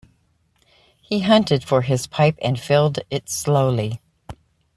He 0.99 1.19
hunted 1.19 1.63
for 1.63 1.83
his 1.83 2.07
pipe 2.07 2.33
and 2.41 2.59
filled 2.59 2.97
it 3.11 3.29
slowly. 3.29 4.01